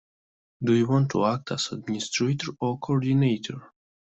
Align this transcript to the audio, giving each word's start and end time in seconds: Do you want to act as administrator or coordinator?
Do 0.63 0.73
you 0.73 0.87
want 0.87 1.11
to 1.11 1.23
act 1.25 1.51
as 1.51 1.73
administrator 1.73 2.53
or 2.59 2.79
coordinator? 2.79 3.61